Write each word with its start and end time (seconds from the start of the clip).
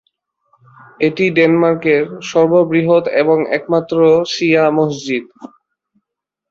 এটি 0.99 1.25
ডেনমার্কের 1.37 2.01
সর্ববৃহৎ 2.29 3.05
এবং 3.21 3.37
একমাত্র 3.57 3.97
শিয়া 4.33 4.65
মসজিদ। 4.77 5.25